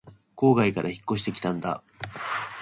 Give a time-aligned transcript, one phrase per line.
[0.35, 1.83] 郊外から引っ越してきたんだ